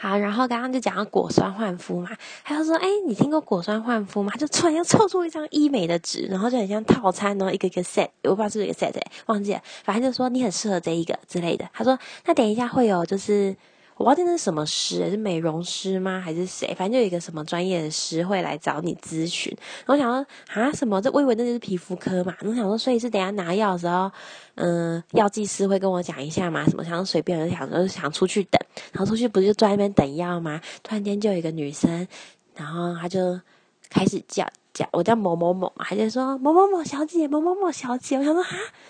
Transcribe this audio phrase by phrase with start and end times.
[0.00, 2.08] 好，然后刚刚就讲到果酸焕肤嘛，
[2.44, 4.32] 他就说，哎，你听过果酸焕肤吗？
[4.38, 8.94] 就突然又抽出一张医美的纸，然后就很像套餐，然后一个一个 set，我不知道是不是一个 set，
[9.26, 11.68] 忘记了，反正就说你很适合这一个之类的。
[11.72, 13.56] 他说，那等一下会有就是。
[13.98, 16.20] 我忘记那是什么师，是美容师吗？
[16.20, 16.68] 还是谁？
[16.74, 19.54] 反正就有一个什么专业的师会来找你咨询。
[19.86, 20.24] 我想说
[20.54, 21.02] 啊，什么？
[21.02, 22.34] 这我以为那就是皮肤科嘛。
[22.42, 24.10] 我想说，所以是等下拿药的时候，
[24.54, 26.64] 嗯，药剂师会跟我讲一下嘛？
[26.66, 26.84] 什么？
[26.84, 28.60] 想随便，我就想说想出去等，
[28.92, 30.60] 然后出去不是就坐在那边等药吗？
[30.84, 32.06] 突然间就有一个女生，
[32.54, 33.40] 然后她就
[33.90, 34.48] 开始叫。
[34.92, 38.18] 我叫某某某嘛，还在说某某某小姐，某某某小姐。
[38.18, 38.48] 我想说啊，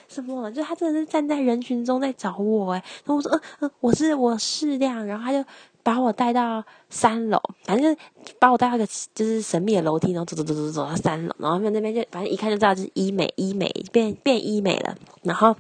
[0.09, 0.51] 什么？
[0.51, 2.83] 就他真的是站在人群中在找我哎。
[3.05, 5.07] 然后我说，嗯嗯，我是我适量。
[5.07, 5.45] 然后他就
[5.83, 7.97] 把我带到三楼，反正
[8.39, 14.97] 把我带到一个就是神秘的楼梯，然后走走走走走到三楼，然后那边就反正一看就知道就是医美，医美变变医美了。
[15.23, 15.55] 然后。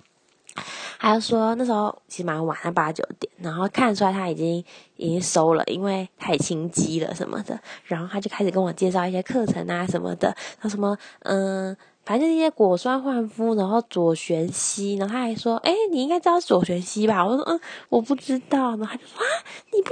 [0.98, 4.65] 他就说那时候起码晚上，八九点，然后看出来他已经
[4.97, 7.59] 已经收了，因为太心机了什么的。
[7.84, 11.76] 然后他就开始跟我介绍一些课程啊什么的，他什么嗯。
[12.04, 17.60] 反正一些果酸焕肤，然后左旋吸，然后他还说：“哎，你应该知道左旋吸吧？”我说：“嗯，
[17.91, 19.29] 我不知道。”然后他就说：“啊，
[19.71, 19.82] 你？”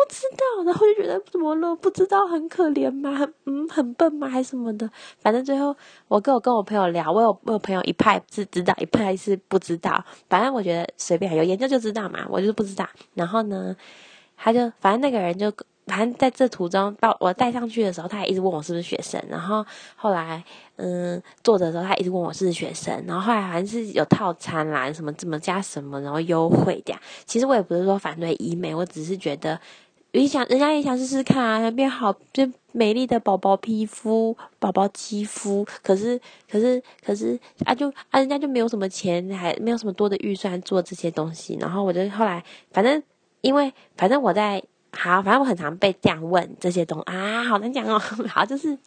[0.66, 1.74] 然后就觉得怎么了？
[1.76, 3.12] 不知道很可怜吗？
[3.12, 4.28] 很嗯，很笨吗？
[4.28, 4.90] 还是什么的？
[5.20, 5.74] 反正最后
[6.08, 10.04] 我跟我跟我朋友聊，我有我有朋友一派是知道，一派是不知道。
[10.28, 12.26] 反正我觉得随便，有研究就知道嘛。
[12.28, 12.86] 我就是不知道。
[13.14, 13.74] 然后呢，
[14.36, 15.52] 他就反正那个人就。
[15.86, 19.22] 反正在这途中，到我带上去的时候，他还一直问我是不是学生。
[19.28, 20.42] 然后后来，
[20.74, 22.92] 嗯，坐的时候，他一直问我是不是学生。
[23.06, 26.92] 然后后来好像是有套餐啦，什么怎么加什么，然后优惠的。
[27.24, 29.60] 其实我也不是说反对医美，我只是觉得，
[30.20, 35.66] 也想人家也想试试看啊，变好就美丽的宝宝皮肤、宝宝肌肤。
[35.82, 41.56] 可是可是可是啊，就啊，人家就没有什么钱，还没有什么多的预算做这些东西。
[41.60, 43.02] 然后我就后来，反正
[43.40, 44.62] 因为反正我在。
[44.98, 47.98] 好，反正我很常被这样问这些东西啊，好难讲哦。
[48.28, 48.78] 好，就是，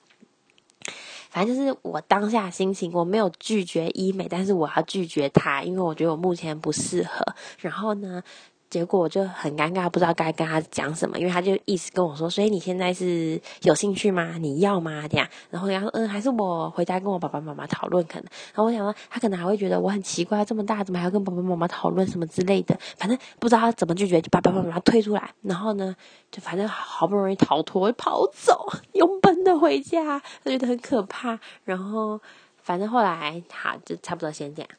[1.30, 7.24] 反正就是我当下心情，我没有拒绝医美，但是我要拒绝他，因为我觉得我目前不适合。
[7.60, 8.24] 然后呢？
[8.70, 14.38] 结果我就很尴尬，不知道该跟他讲什么，因为他就一直跟我说：“所以你现在是有兴趣吗？
[14.38, 22.78] 你要吗？”这样，然后他说：“嗯，还是我回家跟我爸爸妈妈讨论可能。”然后我想说，他可能还会觉得我很奇怪，这么大怎么还要跟爸爸妈妈讨论什么之类的？
[22.96, 25.32] 反正不知道他怎么拒绝，就把爸爸妈妈推出来。
[25.42, 25.96] 然后呢，
[26.30, 31.40] 就反正好不容易逃脱，跑走， 勇奔的回家，他觉得很可怕。
[31.64, 32.22] 然后
[32.62, 34.70] 反正后来好，就差不多先这样。